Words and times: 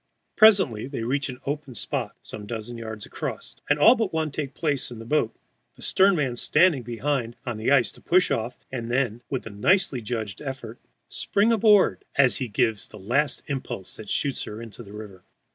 Presently 0.35 0.87
they 0.87 1.03
reach 1.03 1.29
an 1.29 1.37
open 1.45 1.75
spot 1.75 2.15
some 2.23 2.47
dozen 2.47 2.75
yards 2.75 3.05
across, 3.05 3.55
and 3.69 3.77
all 3.77 3.93
but 3.93 4.11
one 4.11 4.31
take 4.31 4.55
places 4.55 4.89
in 4.89 4.97
the 4.97 5.05
boat, 5.05 5.35
the 5.75 5.83
stern 5.83 6.15
man 6.15 6.35
standing 6.35 6.81
behind 6.81 7.35
on 7.45 7.57
the 7.57 7.69
ice 7.71 7.91
to 7.91 8.01
push 8.01 8.31
off, 8.31 8.57
and 8.71 8.89
then, 8.89 9.21
with 9.29 9.45
nicely 9.45 10.01
judged 10.01 10.41
effort, 10.41 10.79
spring 11.07 11.51
aboard 11.51 12.03
as 12.15 12.37
he 12.37 12.47
gives 12.47 12.87
the 12.87 12.97
last 12.97 13.43
impulse 13.45 13.95
that 13.97 14.09
shoots 14.09 14.45
her 14.45 14.59
into 14.59 14.81
the 14.81 14.91
river. 14.91 15.23